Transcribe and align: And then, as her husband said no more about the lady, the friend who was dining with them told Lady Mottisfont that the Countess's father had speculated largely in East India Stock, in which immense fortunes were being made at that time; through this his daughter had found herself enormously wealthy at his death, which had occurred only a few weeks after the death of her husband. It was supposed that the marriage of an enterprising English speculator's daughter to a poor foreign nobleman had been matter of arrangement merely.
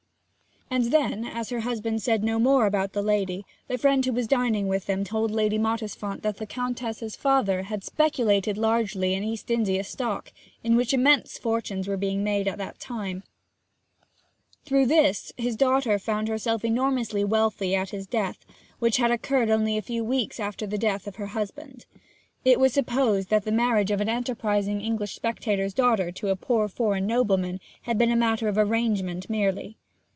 And 0.73 0.85
then, 0.85 1.25
as 1.25 1.49
her 1.49 1.59
husband 1.59 2.01
said 2.01 2.23
no 2.23 2.39
more 2.39 2.65
about 2.65 2.93
the 2.93 3.01
lady, 3.01 3.45
the 3.67 3.77
friend 3.77 4.05
who 4.05 4.13
was 4.13 4.25
dining 4.25 4.69
with 4.69 4.85
them 4.85 5.03
told 5.03 5.29
Lady 5.29 5.57
Mottisfont 5.59 6.21
that 6.21 6.37
the 6.37 6.45
Countess's 6.45 7.13
father 7.13 7.63
had 7.63 7.83
speculated 7.83 8.57
largely 8.57 9.13
in 9.13 9.21
East 9.21 9.51
India 9.51 9.83
Stock, 9.83 10.31
in 10.63 10.77
which 10.77 10.93
immense 10.93 11.37
fortunes 11.37 11.89
were 11.89 11.97
being 11.97 12.23
made 12.23 12.47
at 12.47 12.57
that 12.57 12.79
time; 12.79 13.23
through 14.63 14.85
this 14.85 15.33
his 15.35 15.57
daughter 15.57 15.91
had 15.91 16.01
found 16.01 16.29
herself 16.29 16.63
enormously 16.63 17.25
wealthy 17.25 17.75
at 17.75 17.89
his 17.89 18.07
death, 18.07 18.45
which 18.79 18.95
had 18.95 19.11
occurred 19.11 19.49
only 19.49 19.77
a 19.77 19.81
few 19.81 20.05
weeks 20.05 20.39
after 20.39 20.65
the 20.65 20.77
death 20.77 21.05
of 21.05 21.17
her 21.17 21.27
husband. 21.35 21.85
It 22.45 22.61
was 22.61 22.71
supposed 22.71 23.27
that 23.29 23.43
the 23.43 23.51
marriage 23.51 23.91
of 23.91 23.99
an 23.99 24.07
enterprising 24.07 24.79
English 24.79 25.15
speculator's 25.15 25.73
daughter 25.73 26.13
to 26.13 26.29
a 26.29 26.37
poor 26.37 26.69
foreign 26.69 27.05
nobleman 27.07 27.59
had 27.81 27.97
been 27.97 28.17
matter 28.17 28.47
of 28.47 28.57
arrangement 28.57 29.29
merely. 29.29 29.75